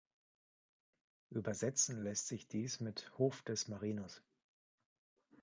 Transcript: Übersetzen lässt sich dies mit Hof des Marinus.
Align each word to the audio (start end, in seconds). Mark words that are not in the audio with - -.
Übersetzen 1.29 2.01
lässt 2.01 2.25
sich 2.27 2.47
dies 2.47 2.79
mit 2.79 3.11
Hof 3.19 3.43
des 3.43 3.67
Marinus. 3.67 4.23